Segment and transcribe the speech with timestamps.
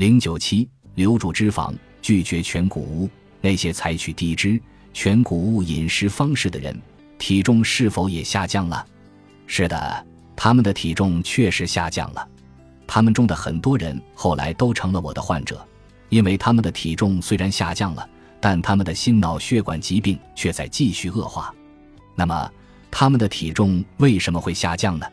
[0.00, 3.06] 零九七，留住脂肪，拒绝全谷物。
[3.42, 4.58] 那些采取低脂、
[4.94, 6.74] 全谷物饮食方式的人，
[7.18, 8.82] 体重是否也下降了？
[9.46, 12.26] 是的，他们的体重确实下降了。
[12.86, 15.62] 他们中的很多人后来都成了我的患者，
[16.08, 18.08] 因为他们的体重虽然下降了，
[18.40, 21.54] 但他们的心脑血管疾病却在继续恶化。
[22.14, 22.50] 那么，
[22.90, 25.04] 他们的体重为什么会下降呢？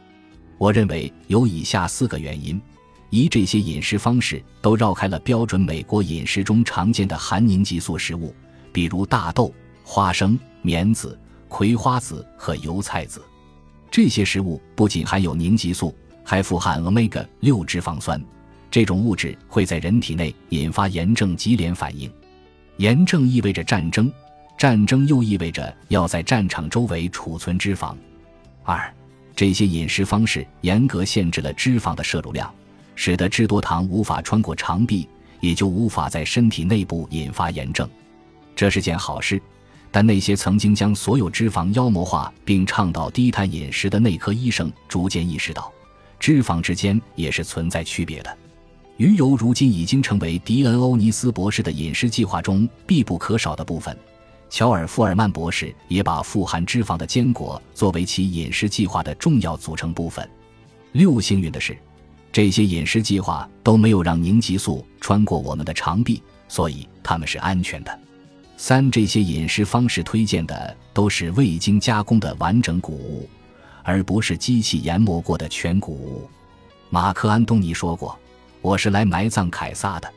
[0.57, 2.61] 我认为有以下四个原因：
[3.09, 8.33] 一，这些饮食方式都绕开了标准美国饮食中常见的含凝激素食物，
[8.71, 13.21] 比如大豆、花生、棉籽、葵花籽和油菜籽。
[13.89, 15.96] 这些食物不仅含有凝激素。
[16.29, 18.21] 还富含 omega 六脂肪酸，
[18.69, 22.11] 这种物质会在人体内引发炎症级联反应。
[22.75, 24.11] 炎症意味着战争，
[24.57, 27.96] 战争又意味着要在战场周围储存脂肪。
[28.65, 28.93] 二，
[29.37, 32.53] 这些饮食方式严格限制了脂肪的摄入量，
[32.97, 35.08] 使得脂多糖无法穿过肠壁，
[35.39, 37.88] 也就无法在身体内部引发炎症。
[38.55, 39.39] 这是件好事，
[39.91, 45.71] 但那些曾经将所有脂肪妖魔化并倡导低碳饮食的内科医生逐渐意识到。
[46.19, 48.38] 脂肪之间也是存在区别的，
[48.97, 53.95] 鱼油如今已经成为迪恩·欧尼斯博士的饮食计划中必不可少的部分。
[54.49, 60.27] 乔尔·富尔曼博士也把富含脂肪的坚果作为其饮食计划的重要组成部分。
[60.93, 61.77] 六，幸运的是，
[62.38, 67.99] 这些饮食计划都没有让凝激素穿过我们的肠壁，所以它们是安全的。
[68.57, 73.27] 三，这些饮食方式推荐的都是未经加工的完整谷物。
[73.81, 76.30] 而不是机器研磨过的全谷物。
[76.91, 78.15] 马克·安东尼说过
[78.61, 80.08] ：“我是来埋葬凯撒的，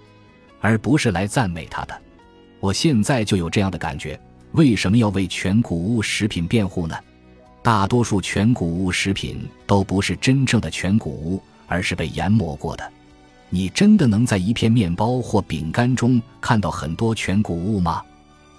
[0.60, 2.02] 而不是来赞美他的。”
[2.60, 4.20] 我现在就有这样的感觉。
[4.52, 6.94] 为什么要为全谷物食品辩护呢？
[7.62, 12.92] 大多数全谷物食品都不是真正的全谷物，而是被研磨过的。
[13.48, 18.02] 你真的能在一片面包或饼干中看到很多全谷物吗？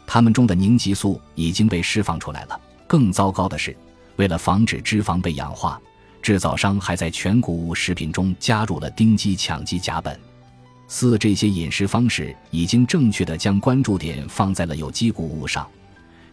[0.07, 2.59] 它们中的凝集素已经被释放出来了。
[2.87, 3.75] 更糟糕的是。
[4.17, 5.81] 为了防止脂肪被氧化，
[6.21, 10.15] 制造商还在全谷物食品中加入了丁基羟基甲苯。
[10.87, 15.65] 四，这些饮食方式已经正确的将关注点放在了有机谷物上。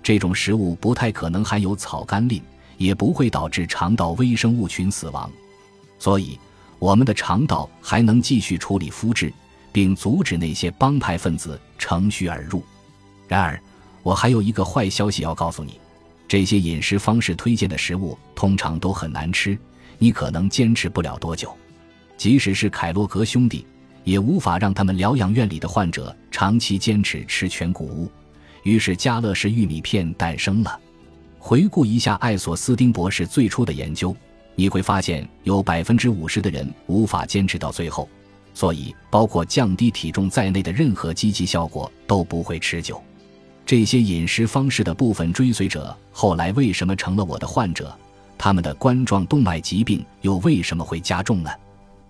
[0.03, 2.43] 这种食物不太可能含有草甘膦，
[2.77, 5.31] 也不会导致肠道微生物群死亡，
[5.99, 6.39] 所以
[6.79, 9.33] 我们的肠道还能继续处理麸质，
[9.73, 12.63] 并阻止那些帮派分子乘虚而入。
[13.27, 13.61] 然而，
[14.03, 15.81] 我还有一个坏消息要告诉你。
[16.29, 19.59] 这些饮食方式推荐的食物通常都很难吃，
[19.99, 21.57] 你可能坚持不了多久。
[22.17, 23.67] 即使是凯洛格兄弟，
[24.05, 28.11] 也无法让他们疗养院里的患者长期坚持吃全谷物。
[28.63, 30.79] 于是，加乐式玉米片诞生了。
[31.39, 34.15] 回顾一下艾索斯丁博士最初的研究，
[34.59, 38.09] 你会发现有百分之五十的人无法坚持到最后，
[38.53, 43.01] 所以包括降低体重在内的任何积极效果都不会持久。
[43.65, 47.97] 这些饮食方式的部分追随者后来为什么成了我的患者？
[48.37, 51.51] 他们的冠状动脉疾病又为什么会加重呢？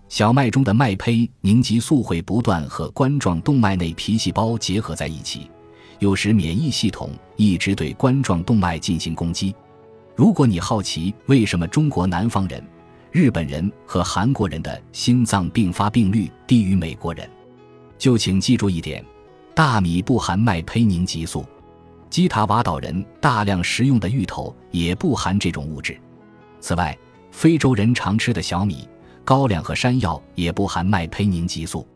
[0.08, 5.50] 小麦中的麦胚凝集素会不断和冠状动脉内皮细胞结合在一起，
[5.98, 9.54] 有时免疫系统一直对冠状动脉进行攻击。
[10.18, 12.60] 如果你好奇为什么中国南方人、
[13.12, 17.30] 日本人和韩国人的心脏病发病率低于美国人，
[17.98, 19.04] 就请记住一点。
[19.54, 21.46] 大米不含麦胚凝激素，
[22.10, 25.96] 基塔瓦岛人大量食用的芋头也不含这种物质。
[26.58, 26.98] 此外，
[27.30, 28.88] 非洲人常吃的小米、
[29.24, 31.86] 高粱和山药也不含麦胚凝激素。